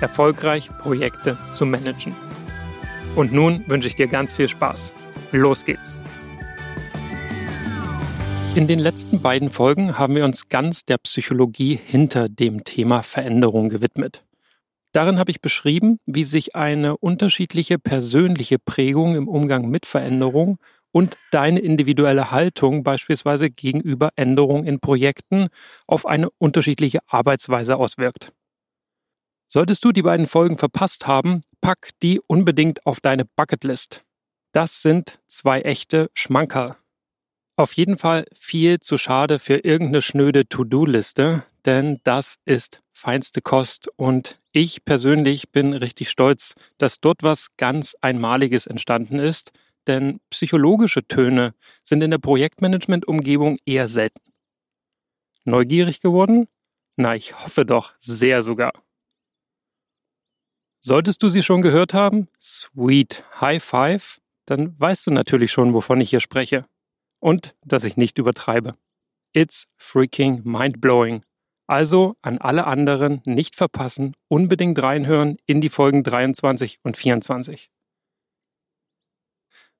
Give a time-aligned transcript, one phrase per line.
[0.00, 2.14] erfolgreich Projekte zu managen.
[3.16, 4.94] Und nun wünsche ich dir ganz viel Spaß.
[5.32, 6.00] Los geht's!
[8.56, 13.68] In den letzten beiden Folgen haben wir uns ganz der Psychologie hinter dem Thema Veränderung
[13.68, 14.24] gewidmet.
[14.92, 20.58] Darin habe ich beschrieben, wie sich eine unterschiedliche persönliche Prägung im Umgang mit Veränderung
[20.90, 25.46] und deine individuelle Haltung beispielsweise gegenüber Änderungen in Projekten
[25.86, 28.32] auf eine unterschiedliche Arbeitsweise auswirkt.
[29.52, 34.04] Solltest du die beiden Folgen verpasst haben, pack die unbedingt auf deine Bucketlist.
[34.52, 36.76] Das sind zwei echte Schmankerl.
[37.56, 43.88] Auf jeden Fall viel zu schade für irgendeine schnöde To-Do-Liste, denn das ist feinste Kost
[43.96, 49.50] und ich persönlich bin richtig stolz, dass dort was ganz Einmaliges entstanden ist,
[49.88, 54.20] denn psychologische Töne sind in der Projektmanagement-Umgebung eher selten.
[55.44, 56.46] Neugierig geworden?
[56.94, 58.72] Na, ich hoffe doch sehr sogar.
[60.82, 62.28] Solltest du sie schon gehört haben?
[62.40, 64.18] Sweet High Five?
[64.46, 66.64] Dann weißt du natürlich schon, wovon ich hier spreche.
[67.18, 68.74] Und dass ich nicht übertreibe.
[69.34, 71.22] It's freaking mind-blowing.
[71.66, 77.70] Also an alle anderen nicht verpassen, unbedingt reinhören in die Folgen 23 und 24.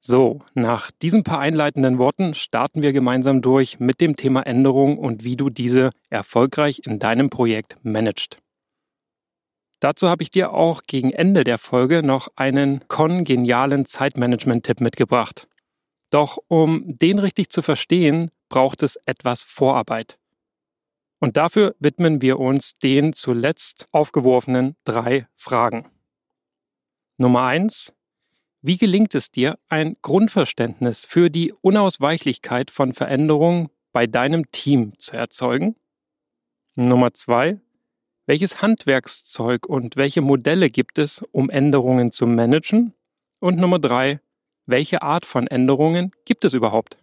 [0.00, 5.24] So, nach diesen paar einleitenden Worten starten wir gemeinsam durch mit dem Thema Änderung und
[5.24, 8.38] wie du diese erfolgreich in deinem Projekt managst.
[9.80, 15.48] Dazu habe ich dir auch gegen Ende der Folge noch einen kongenialen Zeitmanagement-Tipp mitgebracht.
[16.10, 20.18] Doch um den richtig zu verstehen, braucht es etwas Vorarbeit.
[21.18, 25.88] Und dafür widmen wir uns den zuletzt aufgeworfenen drei Fragen.
[27.16, 27.92] Nummer eins:
[28.60, 35.16] Wie gelingt es dir, ein Grundverständnis für die Unausweichlichkeit von Veränderungen bei deinem Team zu
[35.16, 35.76] erzeugen?
[36.74, 37.60] Nummer zwei:
[38.30, 42.94] welches Handwerkszeug und welche Modelle gibt es, um Änderungen zu managen?
[43.40, 44.20] Und Nummer drei,
[44.66, 46.96] welche Art von Änderungen gibt es überhaupt?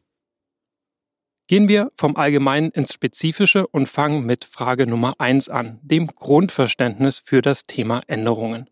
[1.48, 7.20] Gehen wir vom Allgemeinen ins Spezifische und fangen mit Frage Nummer eins an, dem Grundverständnis
[7.20, 8.70] für das Thema Änderungen.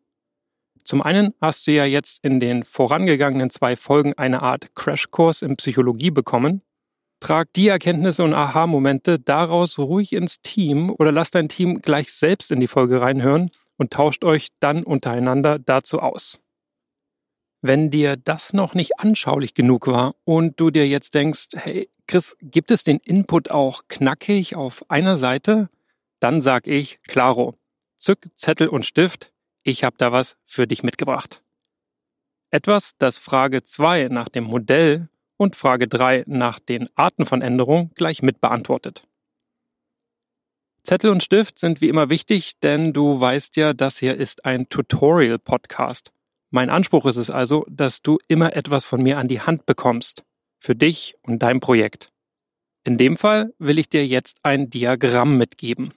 [0.85, 5.57] Zum einen hast du ja jetzt in den vorangegangenen zwei Folgen eine Art Crashkurs in
[5.57, 6.61] Psychologie bekommen,
[7.25, 12.52] Trag die Erkenntnisse und Aha-Momente daraus ruhig ins Team oder lass dein Team gleich selbst
[12.52, 16.40] in die Folge reinhören und tauscht euch dann untereinander dazu aus.
[17.64, 22.38] Wenn dir das noch nicht anschaulich genug war und du dir jetzt denkst, hey, Chris,
[22.41, 25.69] gibt es den Input auch knackig auf einer Seite?
[26.19, 27.56] Dann sag ich, klaro,
[27.97, 29.34] zück Zettel und Stift,
[29.64, 31.41] ich habe da was für dich mitgebracht.
[32.52, 37.91] Etwas, das Frage 2 nach dem Modell und Frage 3 nach den Arten von Änderung
[37.96, 39.03] gleich mit beantwortet.
[40.84, 44.69] Zettel und Stift sind wie immer wichtig, denn du weißt ja, das hier ist ein
[44.69, 46.12] Tutorial-Podcast.
[46.51, 50.23] Mein Anspruch ist es also, dass du immer etwas von mir an die Hand bekommst.
[50.59, 52.09] Für dich und dein Projekt.
[52.84, 55.94] In dem Fall will ich dir jetzt ein Diagramm mitgeben.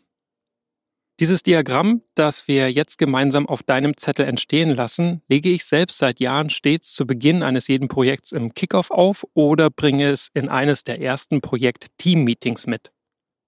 [1.20, 6.20] Dieses Diagramm, das wir jetzt gemeinsam auf deinem Zettel entstehen lassen, lege ich selbst seit
[6.20, 10.84] Jahren stets zu Beginn eines jeden Projekts im Kickoff auf oder bringe es in eines
[10.84, 12.92] der ersten Projekt-Team-Meetings mit.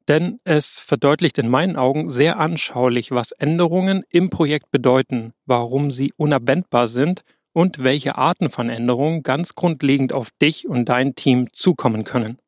[0.08, 6.12] Denn es verdeutlicht in meinen Augen sehr anschaulich, was Änderungen im Projekt bedeuten, warum sie
[6.16, 12.02] unabwendbar sind und welche Arten von Änderungen ganz grundlegend auf dich und dein Team zukommen
[12.02, 12.38] können.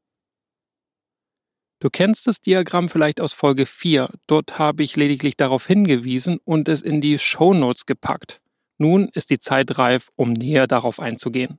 [1.82, 4.08] Du kennst das Diagramm vielleicht aus Folge 4.
[4.28, 8.40] Dort habe ich lediglich darauf hingewiesen und es in die Show Notes gepackt.
[8.78, 11.58] Nun ist die Zeit reif, um näher darauf einzugehen.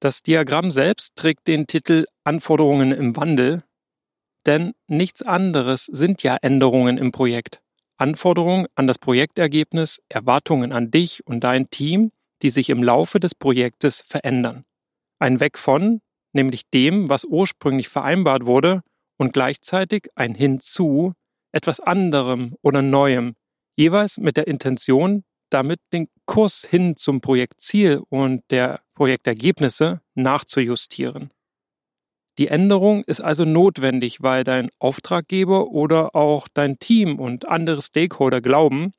[0.00, 3.64] Das Diagramm selbst trägt den Titel Anforderungen im Wandel,
[4.44, 7.62] denn nichts anderes sind ja Änderungen im Projekt.
[7.96, 12.12] Anforderungen an das Projektergebnis, Erwartungen an dich und dein Team,
[12.42, 14.66] die sich im Laufe des Projektes verändern.
[15.18, 16.02] Ein Weg von,
[16.32, 18.82] nämlich dem, was ursprünglich vereinbart wurde,
[19.18, 21.12] und gleichzeitig ein Hinzu,
[21.52, 23.34] etwas anderem oder Neuem,
[23.76, 31.30] jeweils mit der Intention, damit den Kurs hin zum Projektziel und der Projektergebnisse nachzujustieren.
[32.38, 38.40] Die Änderung ist also notwendig, weil dein Auftraggeber oder auch dein Team und andere Stakeholder
[38.40, 38.92] glauben,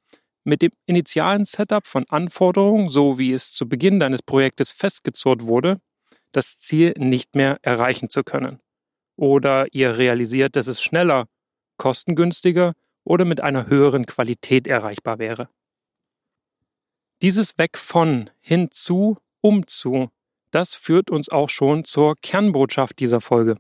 [0.44, 5.80] mit dem initialen Setup von Anforderungen, so wie es zu Beginn deines Projektes festgezurrt wurde,
[6.32, 8.60] das Ziel nicht mehr erreichen zu können.
[9.16, 11.28] Oder ihr realisiert, dass es schneller,
[11.78, 12.74] kostengünstiger
[13.04, 15.50] oder mit einer höheren Qualität erreichbar wäre.
[17.22, 20.10] Dieses Weg von, hinzu, umzu
[20.52, 23.58] das führt uns auch schon zur Kernbotschaft dieser Folge.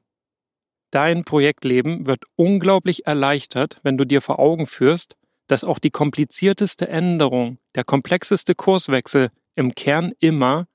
[0.91, 5.15] Dein Projektleben wird unglaublich erleichtert, wenn du dir vor Augen führst,
[5.47, 10.67] dass auch die komplizierteste Änderung, der komplexeste Kurswechsel im Kern immer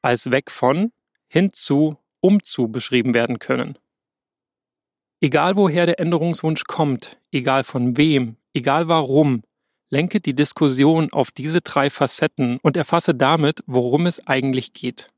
[0.00, 0.92] als weg von,
[1.32, 3.78] hinzu, umzu beschrieben werden können.
[5.20, 9.42] Egal woher der Änderungswunsch kommt, egal von wem, egal warum,
[9.88, 15.10] lenke die Diskussion auf diese drei Facetten und erfasse damit, worum es eigentlich geht.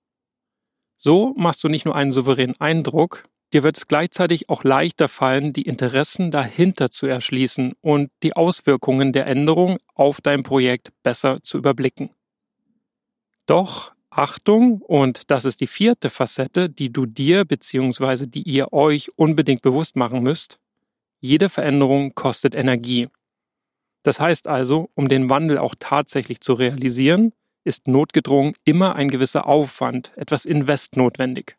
[0.96, 5.52] So machst du nicht nur einen souveränen Eindruck, dir wird es gleichzeitig auch leichter fallen,
[5.52, 11.58] die Interessen dahinter zu erschließen und die Auswirkungen der Änderung auf dein Projekt besser zu
[11.58, 12.11] überblicken.
[13.46, 18.26] Doch Achtung, und das ist die vierte Facette, die du dir bzw.
[18.26, 20.61] die ihr euch unbedingt bewusst machen müsst,
[21.20, 23.08] jede Veränderung kostet Energie.
[24.05, 27.32] Das heißt also, um den Wandel auch tatsächlich zu realisieren,
[27.64, 31.56] ist notgedrungen immer ein gewisser Aufwand, etwas Invest notwendig.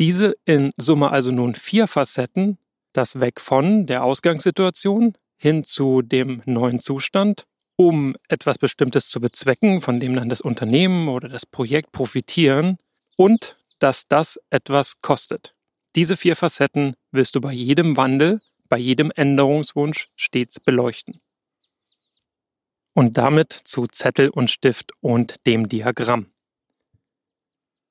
[0.00, 2.58] Diese in Summe also nun vier Facetten,
[2.92, 7.46] das Weg von der Ausgangssituation hin zu dem neuen Zustand,
[7.76, 12.78] um etwas Bestimmtes zu bezwecken, von dem dann das Unternehmen oder das Projekt profitieren
[13.16, 15.54] und dass das etwas kostet.
[15.96, 21.20] Diese vier Facetten willst du bei jedem Wandel, bei jedem Änderungswunsch stets beleuchten
[22.94, 26.30] und damit zu Zettel und Stift und dem Diagramm.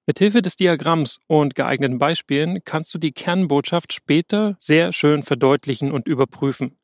[0.06, 6.07] Mithilfe des Diagramms und geeigneten Beispielen kannst du die Kernbotschaft später sehr schön verdeutlichen und
[6.07, 6.77] überprüfen.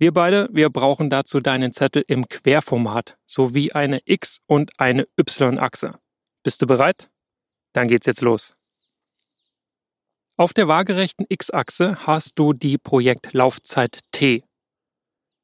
[0.00, 5.98] Wir beide, wir brauchen dazu deinen Zettel im Querformat sowie eine X- und eine Y-Achse.
[6.42, 7.10] Bist du bereit?
[7.74, 8.56] Dann geht's jetzt los.
[10.38, 14.42] Auf der waagerechten X-Achse hast du die Projektlaufzeit T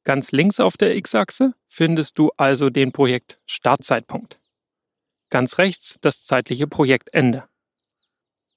[0.03, 4.39] Ganz links auf der X-Achse findest du also den Projekt Startzeitpunkt.
[5.29, 7.47] Ganz rechts das zeitliche Projektende.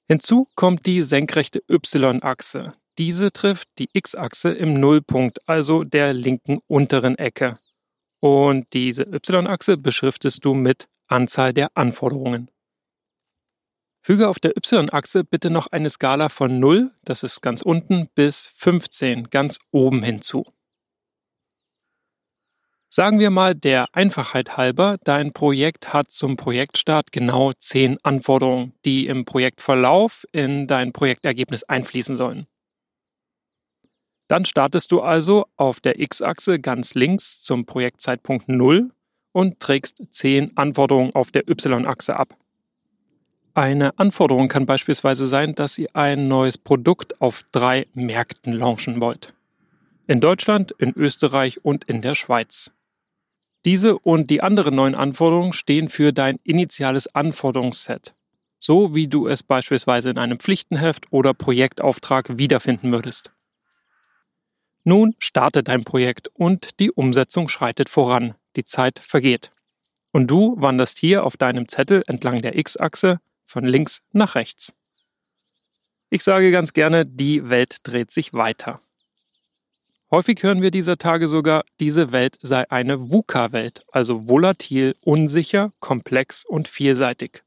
[0.07, 2.73] Hinzu kommt die senkrechte Y-Achse.
[3.01, 7.57] Diese trifft die X-Achse im Nullpunkt, also der linken unteren Ecke.
[8.19, 12.51] Und diese Y-Achse beschriftest du mit Anzahl der Anforderungen.
[14.03, 18.45] Füge auf der Y-Achse bitte noch eine Skala von 0, das ist ganz unten, bis
[18.45, 20.45] 15, ganz oben hinzu.
[22.87, 29.07] Sagen wir mal der Einfachheit halber, dein Projekt hat zum Projektstart genau zehn Anforderungen, die
[29.07, 32.45] im Projektverlauf in dein Projektergebnis einfließen sollen.
[34.31, 38.89] Dann startest du also auf der X-Achse ganz links zum Projektzeitpunkt 0
[39.33, 42.37] und trägst zehn Anforderungen auf der Y-Achse ab.
[43.55, 49.33] Eine Anforderung kann beispielsweise sein, dass ihr ein neues Produkt auf drei Märkten launchen wollt.
[50.07, 52.71] In Deutschland, in Österreich und in der Schweiz.
[53.65, 58.13] Diese und die anderen neuen Anforderungen stehen für dein initiales Anforderungsset,
[58.59, 63.33] so wie du es beispielsweise in einem Pflichtenheft oder Projektauftrag wiederfinden würdest.
[64.83, 69.51] Nun startet dein Projekt und die Umsetzung schreitet voran, die Zeit vergeht.
[70.11, 74.73] Und du wanderst hier auf deinem Zettel entlang der X-Achse von links nach rechts.
[76.09, 78.79] Ich sage ganz gerne, die Welt dreht sich weiter.
[80.09, 86.43] Häufig hören wir dieser Tage sogar, diese Welt sei eine VUCA-Welt, also volatil, unsicher, komplex
[86.43, 87.41] und vielseitig.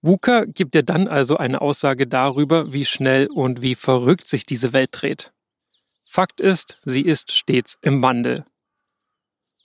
[0.00, 4.72] VUCA gibt dir dann also eine Aussage darüber, wie schnell und wie verrückt sich diese
[4.72, 5.32] Welt dreht.
[6.14, 8.44] Fakt ist, sie ist stets im Wandel.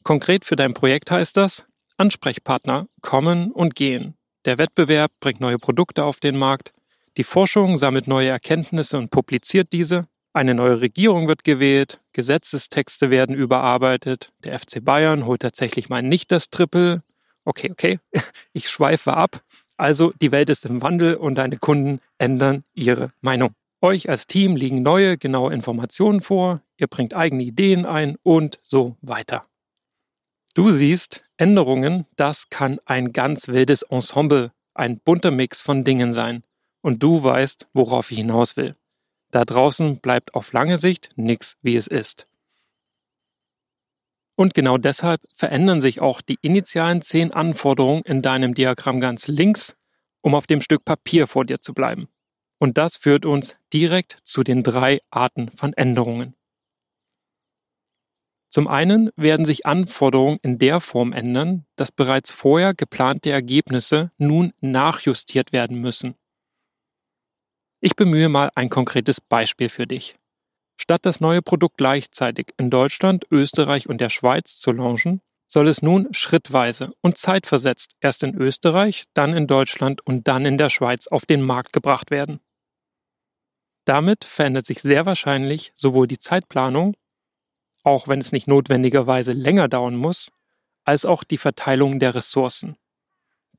[0.04, 1.66] Konkret für dein Projekt heißt das,
[1.98, 4.16] Ansprechpartner kommen und gehen.
[4.46, 6.72] Der Wettbewerb bringt neue Produkte auf den Markt,
[7.18, 13.36] die Forschung sammelt neue Erkenntnisse und publiziert diese, eine neue Regierung wird gewählt, Gesetzestexte werden
[13.36, 17.04] überarbeitet, der FC Bayern holt tatsächlich mal nicht das Triple.
[17.44, 18.00] Okay, okay,
[18.54, 19.44] ich schweife ab.
[19.76, 23.54] Also die Welt ist im Wandel und deine Kunden ändern ihre Meinung.
[23.82, 28.98] Euch als Team liegen neue, genaue Informationen vor, ihr bringt eigene Ideen ein und so
[29.02, 29.46] weiter.
[30.56, 36.44] Du siehst, Änderungen, das kann ein ganz wildes Ensemble, ein bunter Mix von Dingen sein.
[36.82, 38.76] Und du weißt, worauf ich hinaus will.
[39.30, 42.28] Da draußen bleibt auf lange Sicht nichts, wie es ist.
[44.36, 49.76] Und genau deshalb verändern sich auch die initialen zehn Anforderungen in deinem Diagramm ganz links,
[50.22, 52.08] um auf dem Stück Papier vor dir zu bleiben.
[52.60, 56.36] Und das führt uns direkt zu den drei Arten von Änderungen.
[58.50, 64.54] Zum einen werden sich Anforderungen in der Form ändern, dass bereits vorher geplante Ergebnisse nun
[64.62, 66.16] nachjustiert werden müssen.
[67.80, 70.16] Ich bemühe mal ein konkretes Beispiel für dich.
[70.78, 75.82] Statt das neue Produkt gleichzeitig in Deutschland, Österreich und der Schweiz zu launchen, soll es
[75.82, 81.08] nun schrittweise und zeitversetzt erst in Österreich, dann in Deutschland und dann in der Schweiz
[81.08, 82.42] auf den Markt gebracht werden.
[83.88, 86.98] Damit verändert sich sehr wahrscheinlich sowohl die Zeitplanung,
[87.84, 90.30] auch wenn es nicht notwendigerweise länger dauern muss,
[90.84, 92.76] als auch die Verteilung der Ressourcen,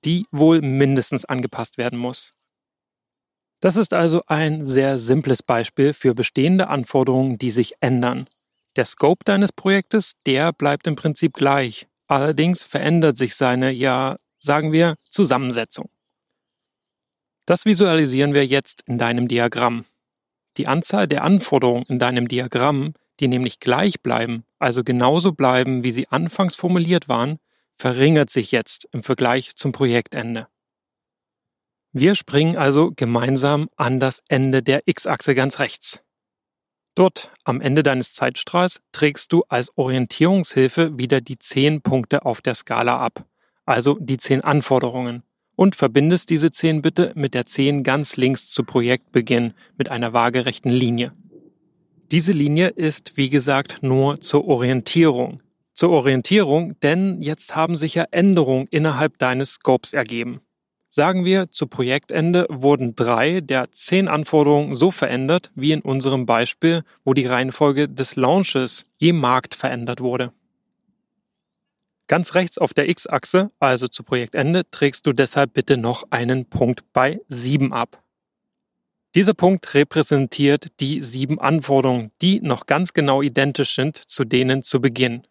[0.05, 2.35] die wohl mindestens angepasst werden muss.
[3.61, 8.27] Das ist also ein sehr simples Beispiel für bestehende Anforderungen, die sich ändern.
[8.77, 11.89] Der Scope deines Projektes, der bleibt im Prinzip gleich.
[12.07, 15.89] Allerdings verändert sich seine, ja, sagen wir, Zusammensetzung.
[17.47, 19.87] Das visualisieren wir jetzt in deinem Diagramm.
[20.59, 25.93] Die Anzahl der Anforderungen in deinem Diagramm, die nämlich gleich bleiben, also genauso bleiben, wie
[25.93, 27.39] sie anfangs formuliert waren,
[27.77, 30.49] verringert sich jetzt im Vergleich zum Projektende.
[31.93, 36.01] Wir springen also gemeinsam an das Ende der X-Achse ganz rechts.
[36.97, 42.57] Dort am Ende deines Zeitstrahls trägst du als Orientierungshilfe wieder die zehn Punkte auf der
[42.57, 43.25] Skala ab,
[43.65, 45.23] also die zehn Anforderungen
[45.59, 50.71] und verbindest diese 10 bitte mit der 10 ganz links zu Projektbeginn mit einer waagerechten
[50.71, 51.11] Linie.
[52.13, 55.43] Diese Linie ist, wie gesagt, nur zur Orientierung.
[55.75, 60.41] Zur Orientierung, denn jetzt haben sich ja Änderungen innerhalb deines Scopes ergeben.
[60.91, 66.85] Sagen wir, zu Projektende wurden drei der zehn Anforderungen so verändert, wie in unserem Beispiel,
[67.05, 70.33] wo die Reihenfolge des Launches je Markt verändert wurde.
[72.09, 76.91] Ganz rechts auf der X-Achse, also zu Projektende, trägst du deshalb bitte noch einen Punkt
[76.95, 78.03] bei 7 ab.
[79.15, 84.81] Dieser Punkt repräsentiert die sieben Anforderungen, die noch ganz genau identisch sind zu denen zu
[84.81, 85.27] Beginn.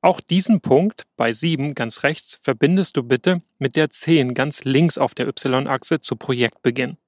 [0.00, 4.96] Auch diesen Punkt bei 7 ganz rechts verbindest du bitte mit der 10 ganz links
[4.96, 6.98] auf der Y-Achse zu Projektbeginn.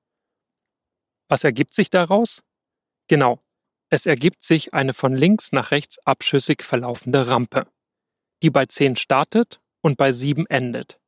[1.28, 2.42] Was ergibt sich daraus?
[3.06, 3.38] Genau,
[3.90, 7.68] es ergibt sich eine von links nach rechts abschüssig verlaufende Rampe
[8.42, 10.99] die bei 10 startet und bei 7 endet.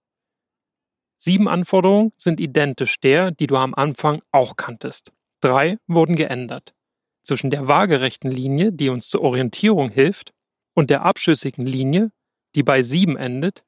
[1.18, 5.12] Sieben Anforderungen sind identisch der, die du am Anfang auch kanntest.
[5.40, 6.74] Drei wurden geändert.
[7.22, 10.32] Zwischen der waagerechten Linie, die uns zur Orientierung hilft,
[10.74, 12.10] und der abschüssigen Linie,
[12.54, 13.64] die bei 7 endet,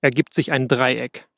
[0.00, 1.28] ergibt sich ein Dreieck.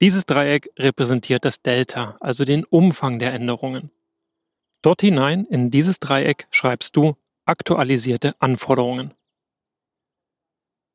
[0.00, 3.90] Dieses Dreieck repräsentiert das Delta, also den Umfang der Änderungen.
[4.82, 9.12] Dort hinein in dieses Dreieck schreibst du aktualisierte Anforderungen.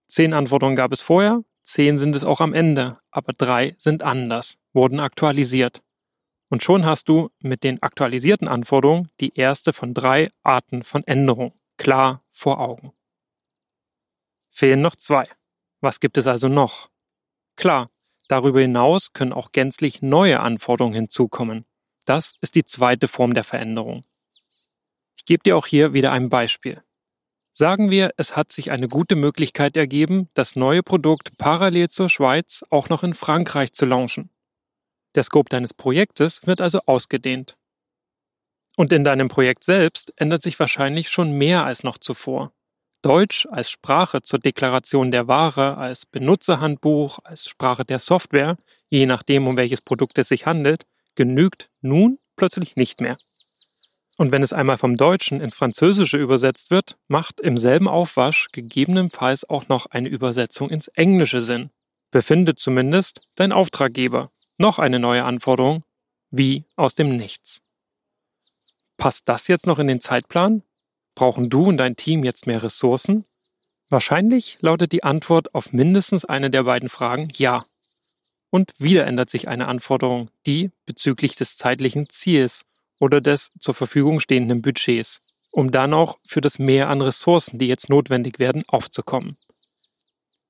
[0.07, 4.57] Zehn Anforderungen gab es vorher, zehn sind es auch am Ende, aber drei sind anders,
[4.73, 5.81] wurden aktualisiert.
[6.49, 11.53] Und schon hast du mit den aktualisierten Anforderungen die erste von drei Arten von Änderung
[11.77, 12.93] klar vor Augen.
[14.49, 15.27] Fehlen noch zwei.
[15.81, 16.89] Was gibt es also noch?
[17.57, 17.89] Klar,
[18.27, 21.65] darüber hinaus können auch gänzlich neue Anforderungen hinzukommen.
[22.05, 24.03] Das ist die zweite Form der Veränderung.
[25.17, 26.84] Ich gebe dir auch hier wieder ein Beispiel.
[27.57, 32.65] Sagen wir, es hat sich eine gute Möglichkeit ergeben, das neue Produkt parallel zur Schweiz
[32.69, 34.29] auch noch in Frankreich zu launchen.
[35.15, 37.55] Der Scope deines Projektes wird also ausgedehnt.
[38.75, 42.51] Und in deinem Projekt selbst ändert sich wahrscheinlich schon mehr als noch zuvor.
[43.01, 48.57] Deutsch als Sprache zur Deklaration der Ware, als Benutzerhandbuch, als Sprache der Software,
[48.89, 50.85] je nachdem, um welches Produkt es sich handelt,
[51.15, 53.15] genügt nun plötzlich nicht mehr.
[54.17, 59.49] Und wenn es einmal vom Deutschen ins Französische übersetzt wird, macht im selben Aufwasch gegebenenfalls
[59.49, 61.69] auch noch eine Übersetzung ins Englische Sinn.
[62.11, 65.83] Befindet zumindest dein Auftraggeber noch eine neue Anforderung,
[66.31, 67.61] wie aus dem Nichts.
[68.97, 70.63] Passt das jetzt noch in den Zeitplan?
[71.13, 73.25] Brauchen du und dein Team jetzt mehr Ressourcen?
[73.89, 77.65] Wahrscheinlich lautet die Antwort auf mindestens eine der beiden Fragen ja.
[78.49, 82.65] Und wieder ändert sich eine Anforderung, die bezüglich des zeitlichen Ziels
[82.99, 87.67] oder des zur Verfügung stehenden Budgets, um dann auch für das Mehr an Ressourcen, die
[87.67, 89.35] jetzt notwendig werden, aufzukommen.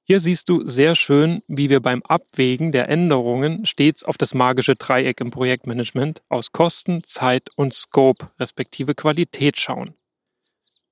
[0.08, 4.76] Hier siehst du sehr schön, wie wir beim Abwägen der Änderungen stets auf das magische
[4.76, 9.96] Dreieck im Projektmanagement aus Kosten, Zeit und Scope respektive Qualität schauen.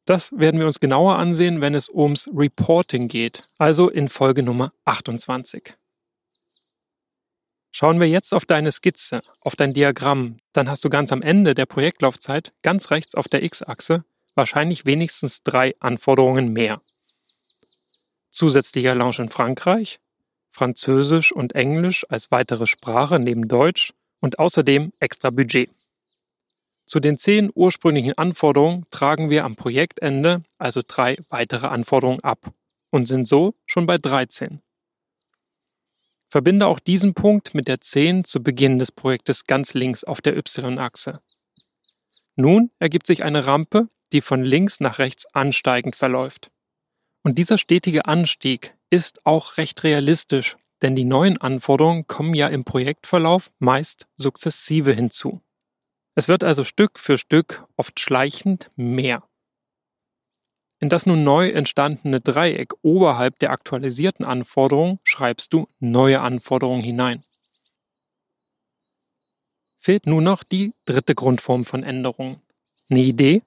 [0.06, 4.74] Das werden wir uns genauer ansehen, wenn es ums Reporting geht, also in Folge Nummer
[4.86, 5.76] 28.
[7.74, 11.56] Schauen wir jetzt auf deine Skizze, auf dein Diagramm, dann hast du ganz am Ende
[11.56, 16.80] der Projektlaufzeit, ganz rechts auf der X-Achse, wahrscheinlich wenigstens drei Anforderungen mehr
[18.34, 20.00] zusätzlicher Lounge in Frankreich,
[20.50, 25.70] Französisch und Englisch als weitere Sprache neben Deutsch und außerdem extra Budget.
[26.86, 32.52] Zu den zehn ursprünglichen Anforderungen tragen wir am Projektende also drei weitere Anforderungen ab
[32.90, 34.62] und sind so schon bei 13.
[36.34, 40.36] Verbinde auch diesen Punkt mit der 10 zu Beginn des Projektes ganz links auf der
[40.36, 41.22] Y-Achse.
[42.36, 46.50] Nun ergibt sich eine Rampe, die von links nach rechts ansteigend verläuft.
[47.22, 52.64] Und dieser stetige Anstieg ist auch recht realistisch, denn die neuen Anforderungen kommen ja im
[52.64, 55.40] Projektverlauf meist sukzessive hinzu.
[56.16, 59.22] Es wird also Stück für Stück, oft schleichend, mehr.
[60.84, 67.22] In das nun neu entstandene Dreieck oberhalb der aktualisierten Anforderungen schreibst du neue Anforderungen hinein.
[69.78, 72.42] Fehlt nun noch die dritte Grundform von Änderungen.
[72.90, 73.44] Eine Idee?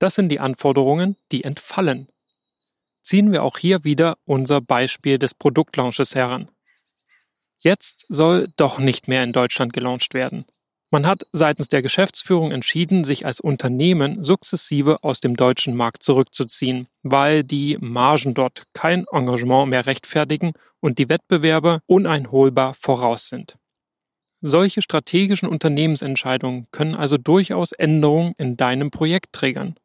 [0.00, 2.08] Das sind die Anforderungen, die entfallen,
[3.04, 6.50] ziehen wir auch hier wieder unser Beispiel des Produktlaunches heran.
[7.60, 10.44] Jetzt soll doch nicht mehr in Deutschland gelauncht werden.
[10.92, 16.88] Man hat seitens der Geschäftsführung entschieden, sich als Unternehmen sukzessive aus dem deutschen Markt zurückzuziehen,
[17.04, 23.56] weil die Margen dort kein Engagement mehr rechtfertigen und die Wettbewerber uneinholbar voraus sind.
[24.40, 29.76] Solche strategischen Unternehmensentscheidungen können also durchaus Änderungen in deinem Projekt triggern.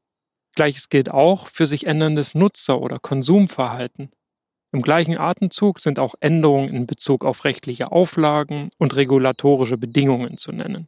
[0.56, 4.10] Gleiches gilt auch für sich änderndes Nutzer- oder Konsumverhalten.
[4.72, 10.52] Im gleichen Atemzug sind auch Änderungen in Bezug auf rechtliche Auflagen und regulatorische Bedingungen zu
[10.52, 10.88] nennen.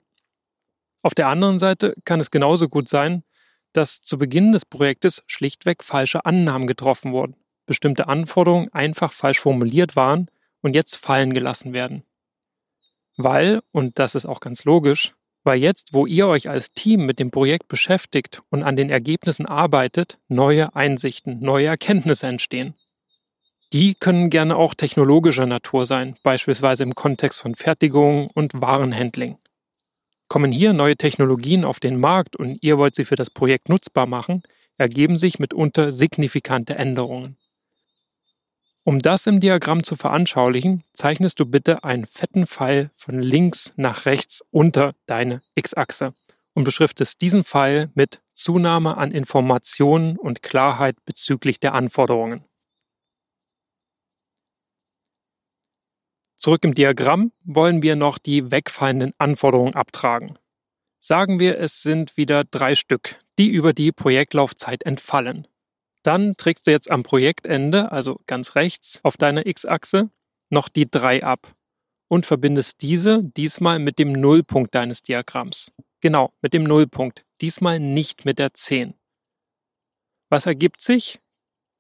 [1.08, 3.24] Auf der anderen Seite kann es genauso gut sein,
[3.72, 9.96] dass zu Beginn des Projektes schlichtweg falsche Annahmen getroffen wurden, bestimmte Anforderungen einfach falsch formuliert
[9.96, 12.04] waren und jetzt fallen gelassen werden.
[13.16, 15.14] Weil, und das ist auch ganz logisch,
[15.46, 19.46] weil jetzt, wo ihr euch als Team mit dem Projekt beschäftigt und an den Ergebnissen
[19.46, 22.76] arbeitet, neue Einsichten, neue Erkenntnisse entstehen.
[23.72, 29.38] Die können gerne auch technologischer Natur sein, beispielsweise im Kontext von Fertigung und Warenhandling.
[30.28, 34.08] Kommen hier neue Technologien auf den Markt und ihr wollt sie für das Projekt nutzbar
[34.08, 34.44] machen,
[34.78, 37.38] ergeben sich mitunter signifikante Änderungen.
[38.84, 44.06] Um das im Diagramm zu veranschaulichen, zeichnest du bitte einen fetten Pfeil von links nach
[44.06, 46.14] rechts unter deine X-Achse
[46.54, 52.47] und beschriftest diesen Pfeil mit Zunahme an Informationen und Klarheit bezüglich der Anforderungen.
[56.48, 60.40] Zurück im Diagramm wollen wir noch die wegfallenden Anforderungen abtragen.
[60.98, 65.46] Sagen wir, es sind wieder drei Stück, die über die Projektlaufzeit entfallen.
[66.04, 70.10] Dann trägst du jetzt am Projektende, also ganz rechts auf deiner X-Achse,
[70.50, 71.54] noch die 3 ab
[72.08, 75.74] und verbindest diese diesmal mit dem Nullpunkt deines Diagramms.
[76.00, 78.94] Genau, mit dem Nullpunkt, diesmal nicht mit der 10.
[80.30, 81.20] Was ergibt sich?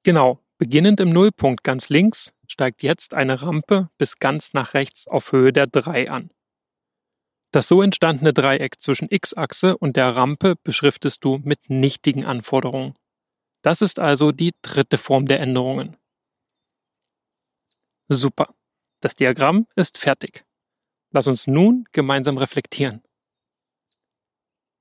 [0.03, 5.31] Genau, beginnend im Nullpunkt ganz links steigt jetzt eine Rampe bis ganz nach rechts auf
[5.31, 6.31] Höhe der 3 an.
[7.51, 12.95] Das so entstandene Dreieck zwischen X-Achse und der Rampe beschriftest du mit nichtigen Anforderungen.
[13.61, 15.97] Das ist also die dritte Form der Änderungen.
[18.09, 18.53] Super.
[18.99, 20.45] Das Diagramm ist fertig.
[21.11, 23.01] Lass uns nun gemeinsam reflektieren.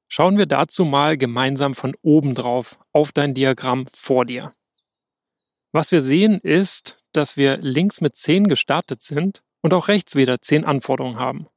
[0.09, 4.56] Schauen wir dazu mal gemeinsam von oben drauf auf dein Diagramm vor dir.
[5.77, 10.41] Was wir sehen ist, dass wir links mit 10 gestartet sind und auch rechts wieder
[10.41, 11.49] 10 Anforderungen haben.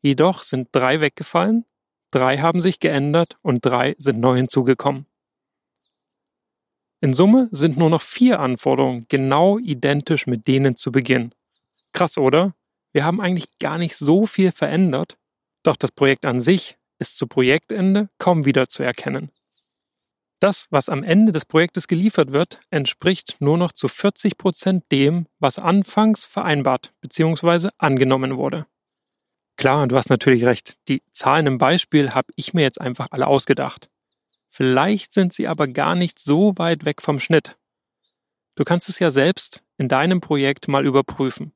[0.00, 1.66] Jedoch sind drei weggefallen,
[2.10, 5.04] drei haben sich geändert und drei sind neu hinzugekommen.
[7.02, 11.34] In Summe sind nur noch vier Anforderungen genau identisch mit denen zu Beginn.
[11.92, 12.54] Krass, oder?
[12.92, 15.18] Wir haben eigentlich gar nicht so viel verändert,
[15.62, 19.30] doch das Projekt an sich ist zu Projektende kaum wieder zu erkennen.
[20.40, 25.26] Das, was am Ende des Projektes geliefert wird, entspricht nur noch zu 40 Prozent dem,
[25.40, 27.70] was anfangs vereinbart bzw.
[27.78, 28.66] angenommen wurde.
[29.56, 33.26] Klar, du hast natürlich recht, die Zahlen im Beispiel habe ich mir jetzt einfach alle
[33.26, 33.90] ausgedacht.
[34.48, 37.56] Vielleicht sind sie aber gar nicht so weit weg vom Schnitt.
[38.54, 41.52] Du kannst es ja selbst in deinem Projekt mal überprüfen.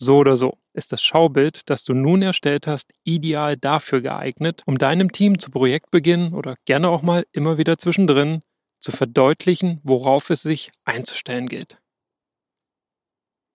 [0.00, 4.78] So oder so ist das Schaubild, das du nun erstellt hast, ideal dafür geeignet, um
[4.78, 8.42] deinem Team zu Projektbeginn oder gerne auch mal immer wieder zwischendrin
[8.80, 11.80] zu verdeutlichen, worauf es sich einzustellen gilt.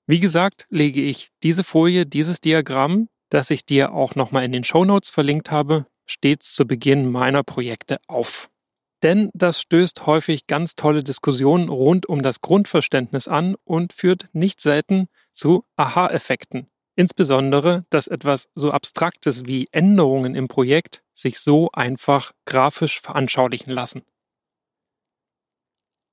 [0.06, 4.66] Wie gesagt, lege ich diese Folie, dieses Diagramm, das ich dir auch nochmal in den
[4.66, 8.50] Show Notes verlinkt habe, stets zu Beginn meiner Projekte auf.
[9.04, 14.62] Denn das stößt häufig ganz tolle Diskussionen rund um das Grundverständnis an und führt nicht
[14.62, 16.68] selten zu Aha-Effekten.
[16.96, 24.04] Insbesondere, dass etwas so Abstraktes wie Änderungen im Projekt sich so einfach grafisch veranschaulichen lassen.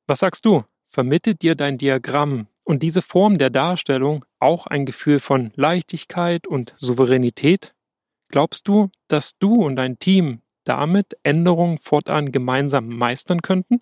[0.08, 0.64] Was sagst du?
[0.88, 6.74] Vermittelt dir dein Diagramm und diese Form der Darstellung auch ein Gefühl von Leichtigkeit und
[6.78, 7.72] Souveränität?
[8.28, 13.80] Glaubst du, dass du und dein Team damit Änderungen fortan gemeinsam meistern könnten?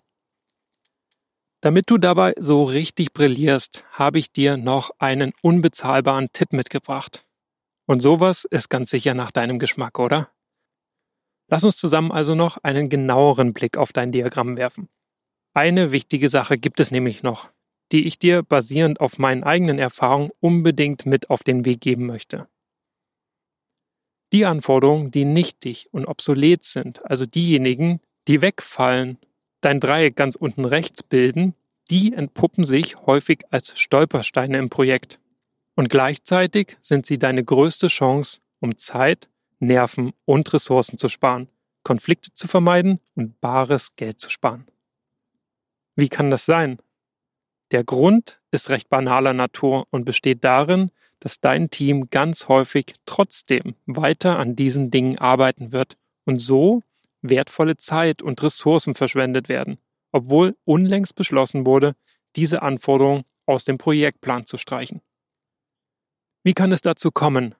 [1.61, 7.25] Damit du dabei so richtig brillierst, habe ich dir noch einen unbezahlbaren Tipp mitgebracht.
[7.85, 10.31] Und sowas ist ganz sicher nach deinem Geschmack, oder?
[11.49, 14.87] Lass uns zusammen also noch einen genaueren Blick auf dein Diagramm werfen.
[15.53, 17.49] Eine wichtige Sache gibt es nämlich noch,
[17.91, 22.47] die ich dir basierend auf meinen eigenen Erfahrungen unbedingt mit auf den Weg geben möchte.
[24.31, 29.17] Die Anforderungen, die nichtig und obsolet sind, also diejenigen, die wegfallen,
[29.61, 31.55] dein Dreieck ganz unten rechts bilden,
[31.89, 35.19] die entpuppen sich häufig als Stolpersteine im Projekt.
[35.75, 41.49] Und gleichzeitig sind sie deine größte Chance, um Zeit, Nerven und Ressourcen zu sparen,
[41.83, 44.67] Konflikte zu vermeiden und bares Geld zu sparen.
[45.95, 46.79] Wie kann das sein?
[47.71, 53.75] Der Grund ist recht banaler Natur und besteht darin, dass dein Team ganz häufig trotzdem
[53.85, 56.81] weiter an diesen Dingen arbeiten wird und so
[57.21, 59.77] wertvolle Zeit und Ressourcen verschwendet werden,
[60.11, 61.95] obwohl unlängst beschlossen wurde,
[62.35, 65.01] diese Anforderung aus dem Projektplan zu streichen.
[66.43, 67.55] Wie kann es dazu kommen?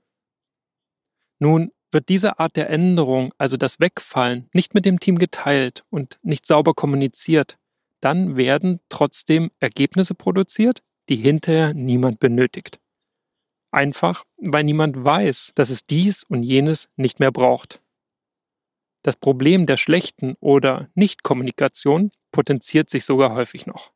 [1.40, 6.20] Nun wird diese Art der Änderung, also das Wegfallen, nicht mit dem Team geteilt und
[6.22, 7.58] nicht sauber kommuniziert,
[8.00, 12.80] dann werden trotzdem Ergebnisse produziert, die hinterher niemand benötigt.
[13.72, 17.82] Einfach, weil niemand weiß, dass es dies und jenes nicht mehr braucht.
[19.04, 23.92] Das Problem der schlechten oder Nichtkommunikation potenziert sich sogar häufig noch.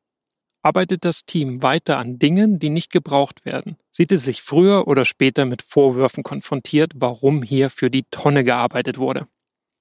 [0.61, 5.03] Arbeitet das Team weiter an Dingen, die nicht gebraucht werden, sieht es sich früher oder
[5.03, 9.27] später mit Vorwürfen konfrontiert, warum hier für die Tonne gearbeitet wurde.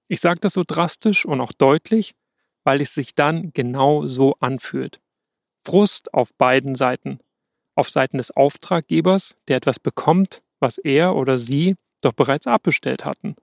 [0.09, 2.15] Ich sage das so drastisch und auch deutlich,
[2.65, 5.01] weil es sich dann genau so anfühlt.
[5.61, 7.21] Frust auf beiden Seiten,
[7.75, 13.37] auf Seiten des Auftraggebers, der etwas bekommt, was er oder sie doch bereits abbestellt hatten.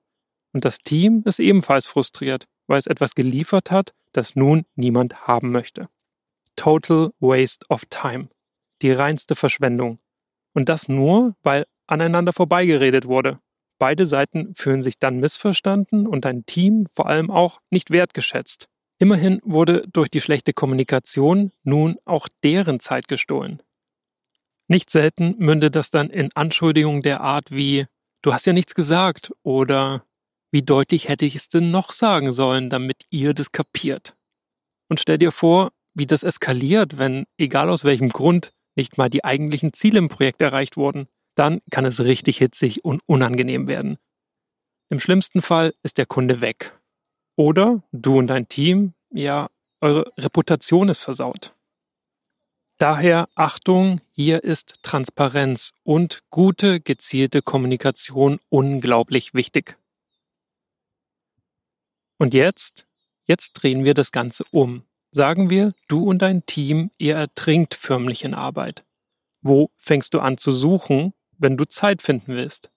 [0.54, 5.52] Und das Team ist ebenfalls frustriert, weil es etwas geliefert hat, das nun niemand haben
[5.52, 5.90] möchte.
[6.56, 8.30] Total Waste of Time.
[8.82, 10.00] Die reinste Verschwendung.
[10.54, 13.40] Und das nur, weil aneinander vorbeigeredet wurde.
[13.78, 18.68] Beide Seiten fühlen sich dann missverstanden und ein Team vor allem auch nicht wertgeschätzt.
[18.98, 23.64] Immerhin wurde durch die schlechte Kommunikation nun auch deren Zeit gestohlen.
[24.70, 27.88] Nicht selten mündet das dann in Anschuldigungen der Art wie
[28.22, 30.06] Du hast ja nichts gesagt oder
[30.52, 34.16] Wie deutlich hätte ich es denn noch sagen sollen, damit ihr das kapiert?
[34.88, 39.24] Und stell dir vor, wie das eskaliert, wenn, egal aus welchem Grund, nicht mal die
[39.24, 43.98] eigentlichen Ziele im Projekt erreicht wurden, dann kann es richtig hitzig und unangenehm werden.
[44.90, 46.80] Im schlimmsten Fall ist der Kunde weg.
[47.36, 49.50] Oder du und dein Team, ja,
[49.82, 51.56] eure Reputation ist versaut.
[52.80, 59.78] Daher Achtung, hier ist Transparenz und gute, gezielte Kommunikation unglaublich wichtig.
[62.18, 62.88] Und jetzt,
[63.26, 64.84] jetzt drehen wir das Ganze um.
[65.12, 68.86] Sagen wir, du und dein Team, ihr ertrinkt förmlich in Arbeit.
[69.42, 72.72] Wo fängst du an zu suchen, wenn du Zeit finden willst?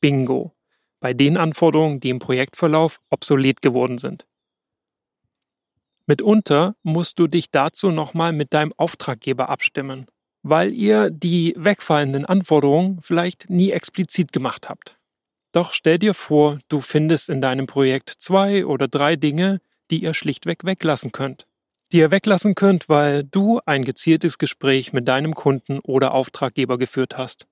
[0.00, 0.56] Bingo.
[0.98, 4.27] Bei den Anforderungen, die im Projektverlauf obsolet geworden sind.
[6.08, 10.06] Mitunter musst du dich dazu nochmal mit deinem Auftraggeber abstimmen,
[10.42, 14.98] weil ihr die wegfallenden Anforderungen vielleicht nie explizit gemacht habt.
[15.52, 20.14] Doch stell dir vor, du findest in deinem Projekt zwei oder drei Dinge, die ihr
[20.14, 21.46] schlichtweg weglassen könnt.
[21.92, 27.18] Die ihr weglassen könnt, weil du ein gezieltes Gespräch mit deinem Kunden oder Auftraggeber geführt
[27.18, 27.46] hast.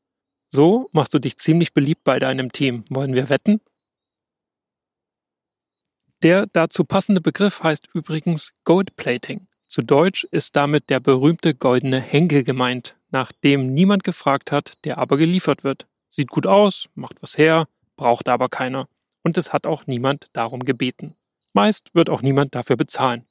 [0.51, 2.85] So machst du dich ziemlich beliebt bei deinem Team.
[2.89, 3.61] Wollen wir wetten?
[6.27, 9.47] Der dazu passende Begriff heißt übrigens Goldplating.
[9.69, 14.99] Zu Deutsch ist damit der berühmte goldene Henkel gemeint, nach dem niemand gefragt hat, der
[14.99, 15.87] aber geliefert wird.
[16.11, 18.89] Sieht gut aus, macht was her, braucht aber keiner.
[19.23, 21.15] Und es hat auch niemand darum gebeten.
[21.53, 23.25] Meist wird auch niemand dafür bezahlen.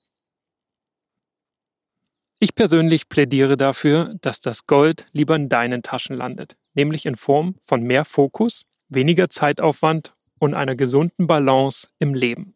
[2.40, 7.56] Ich persönlich plädiere dafür, dass das Gold lieber in deinen Taschen landet, nämlich in Form
[7.60, 12.56] von mehr Fokus, weniger Zeitaufwand und einer gesunden Balance im Leben.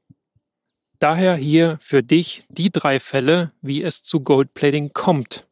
[0.99, 5.47] Daher hier für dich die drei Fälle, wie es zu Goldplating kommt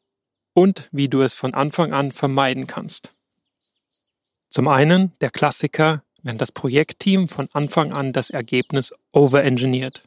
[0.53, 3.13] und wie du es von Anfang an vermeiden kannst.
[4.49, 10.03] Zum einen der Klassiker, wenn das Projektteam von Anfang an das Ergebnis overengineert.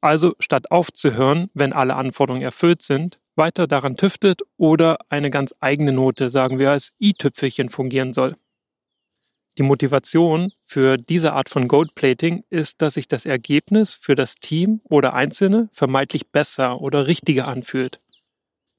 [0.00, 5.92] Also statt aufzuhören, wenn alle Anforderungen erfüllt sind, weiter daran tüftet oder eine ganz eigene
[5.92, 8.36] Note, sagen wir als i-Tüpfelchen fungieren soll.
[9.60, 14.80] Die Motivation für diese Art von Goldplating ist, dass sich das Ergebnis für das Team
[14.88, 17.98] oder Einzelne vermeintlich besser oder richtiger anfühlt.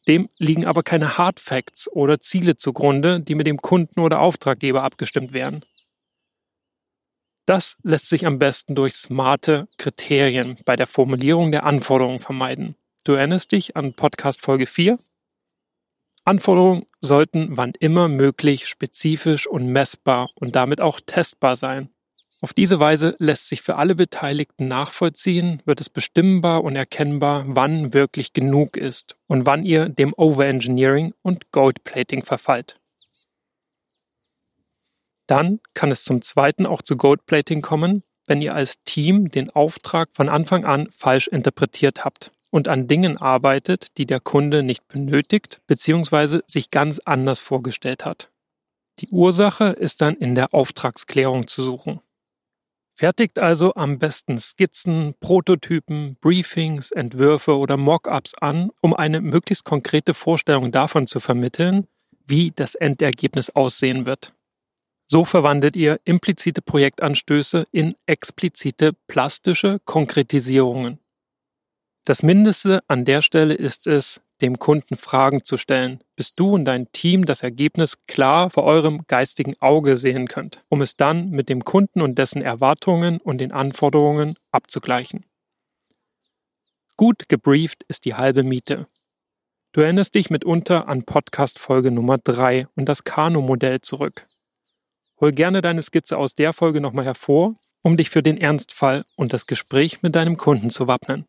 [0.08, 4.82] Dem liegen aber keine Hard Facts oder Ziele zugrunde, die mit dem Kunden oder Auftraggeber
[4.82, 5.62] abgestimmt werden.
[7.46, 12.74] Das lässt sich am besten durch smarte Kriterien bei der Formulierung der Anforderungen vermeiden.
[13.04, 14.98] Du erinnerst dich an Podcast Folge 4?
[16.24, 21.90] Anforderungen sollten wann immer möglich spezifisch und messbar und damit auch testbar sein.
[22.42, 27.94] Auf diese Weise lässt sich für alle Beteiligten nachvollziehen, wird es bestimmbar und erkennbar, wann
[27.94, 32.80] wirklich genug ist und wann ihr dem Overengineering und Goldplating verfallt.
[35.28, 40.10] Dann kann es zum zweiten auch zu Goldplating kommen, wenn ihr als Team den Auftrag
[40.14, 45.62] von Anfang an falsch interpretiert habt und an Dingen arbeitet, die der Kunde nicht benötigt
[45.66, 46.42] bzw.
[46.46, 48.30] sich ganz anders vorgestellt hat.
[49.00, 52.02] Die Ursache ist dann in der Auftragsklärung zu suchen.
[52.94, 60.14] Fertigt also am besten Skizzen, Prototypen, Briefings, Entwürfe oder Mockups an, um eine möglichst konkrete
[60.14, 61.88] Vorstellung davon zu vermitteln,
[62.28, 64.34] wie das Endergebnis aussehen wird.
[65.08, 71.01] So verwandelt ihr implizite Projektanstöße in explizite plastische Konkretisierungen.
[72.04, 76.66] Das Mindeste an der Stelle ist es, dem Kunden Fragen zu stellen, bis du und
[76.66, 81.48] dein Team das Ergebnis klar vor eurem geistigen Auge sehen könnt, um es dann mit
[81.48, 85.26] dem Kunden und dessen Erwartungen und den Anforderungen abzugleichen.
[86.98, 88.88] Gut gebrieft ist die halbe Miete.
[89.72, 94.26] Du erinnerst dich mitunter an Podcast Folge Nummer 3 und das Kano-Modell zurück.
[95.20, 99.34] Hol gerne deine Skizze aus der Folge nochmal hervor, um dich für den Ernstfall und
[99.34, 101.26] das Gespräch mit deinem Kunden zu wappnen.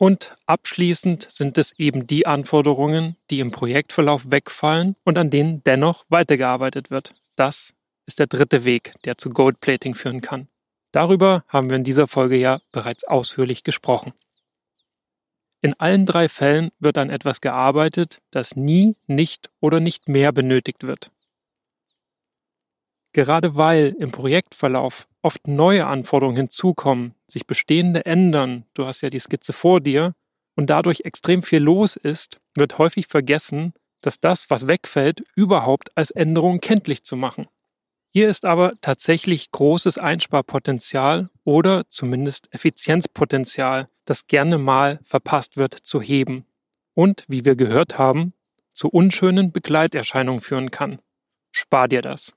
[0.00, 6.06] Und abschließend sind es eben die Anforderungen, die im Projektverlauf wegfallen und an denen dennoch
[6.08, 7.12] weitergearbeitet wird.
[7.36, 7.74] Das
[8.06, 10.48] ist der dritte Weg, der zu Goldplating führen kann.
[10.90, 14.14] Darüber haben wir in dieser Folge ja bereits ausführlich gesprochen.
[15.60, 20.82] In allen drei Fällen wird an etwas gearbeitet, das nie, nicht oder nicht mehr benötigt
[20.82, 21.10] wird.
[23.12, 29.18] Gerade weil im Projektverlauf oft neue Anforderungen hinzukommen, sich bestehende ändern, du hast ja die
[29.18, 30.14] Skizze vor dir,
[30.56, 36.10] und dadurch extrem viel los ist, wird häufig vergessen, dass das, was wegfällt, überhaupt als
[36.10, 37.46] Änderung kenntlich zu machen.
[38.12, 46.00] Hier ist aber tatsächlich großes Einsparpotenzial oder zumindest Effizienzpotenzial, das gerne mal verpasst wird zu
[46.00, 46.44] heben
[46.94, 48.32] und, wie wir gehört haben,
[48.72, 51.00] zu unschönen Begleiterscheinungen führen kann.
[51.52, 52.32] Spar dir das.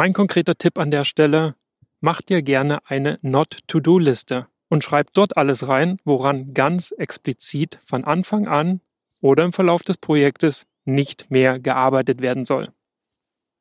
[0.00, 1.54] Mein konkreter Tipp an der Stelle,
[2.00, 8.48] mach dir gerne eine Not-to-Do-Liste und schreib dort alles rein, woran ganz explizit von Anfang
[8.48, 8.80] an
[9.20, 12.70] oder im Verlauf des Projektes nicht mehr gearbeitet werden soll.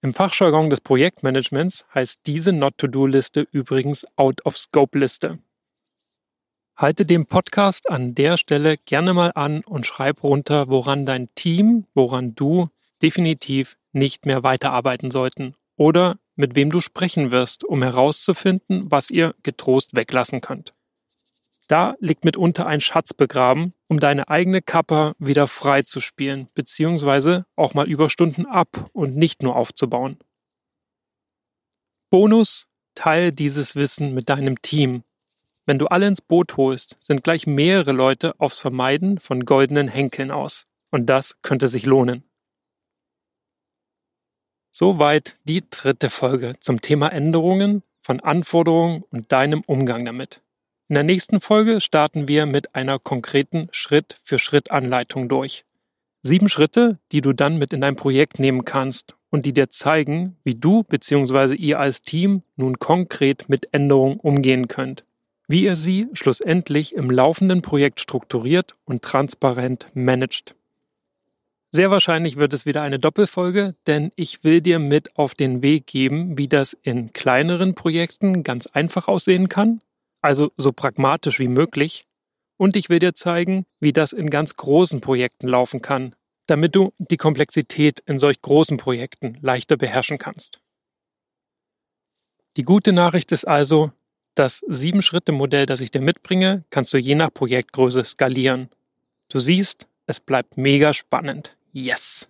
[0.02, 5.40] Im Fachjargon des Projektmanagements heißt diese Not-to-Do-Liste übrigens Out-of-Scope-Liste.
[6.78, 11.86] Halte den Podcast an der Stelle gerne mal an und schreib runter, woran dein Team,
[11.94, 12.70] woran du
[13.02, 19.36] definitiv nicht mehr weiterarbeiten sollten oder mit wem du sprechen wirst, um herauszufinden, was ihr
[19.44, 20.74] getrost weglassen könnt.
[21.68, 27.46] Da liegt mitunter ein Schatz begraben, um deine eigene Kappa wieder frei zu spielen, beziehungsweise
[27.58, 30.18] auch mal Überstunden ab und nicht nur aufzubauen.
[32.10, 35.04] Bonus, teile dieses Wissen mit deinem Team.
[35.66, 40.32] Wenn du alle ins Boot holst, sind gleich mehrere Leute aufs Vermeiden von goldenen Henkeln
[40.32, 40.68] aus.
[40.90, 42.29] Und das könnte sich lohnen.
[44.82, 50.42] Soweit die dritte Folge zum Thema Änderungen von Anforderungen und deinem Umgang damit.
[50.88, 55.66] In der nächsten Folge starten wir mit einer konkreten Schritt-für-Schritt-Anleitung durch.
[56.22, 60.38] Sieben Schritte, die du dann mit in dein Projekt nehmen kannst und die dir zeigen,
[60.46, 61.56] wie du bzw.
[61.56, 65.04] ihr als Team nun konkret mit Änderungen umgehen könnt.
[65.50, 70.56] Wie ihr sie schlussendlich im laufenden Projekt strukturiert und transparent managt.
[71.72, 75.86] Sehr wahrscheinlich wird es wieder eine Doppelfolge, denn ich will dir mit auf den Weg
[75.86, 79.82] geben, wie das in kleineren Projekten ganz einfach aussehen kann,
[80.22, 82.06] also so pragmatisch wie möglich,
[82.58, 86.16] und ich will dir zeigen, wie das in ganz großen Projekten laufen kann,
[86.48, 90.60] damit du die Komplexität in solch großen Projekten leichter beherrschen kannst.
[92.58, 93.92] Die gute Nachricht ist also,
[94.34, 98.70] das Sieben-Schritte-Modell, das ich dir mitbringe, kannst du je nach Projektgröße skalieren.
[99.30, 101.56] Du siehst, Es bleibt mega spannend.
[101.72, 102.28] Yes!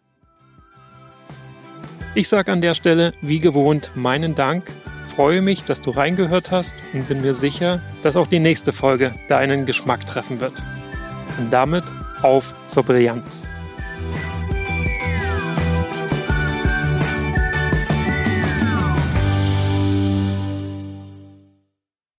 [2.16, 4.72] Ich sage an der Stelle, wie gewohnt, meinen Dank,
[5.16, 9.14] freue mich, dass du reingehört hast und bin mir sicher, dass auch die nächste Folge
[9.28, 10.54] deinen Geschmack treffen wird.
[11.38, 11.84] Und damit
[12.22, 13.44] auf zur Brillanz.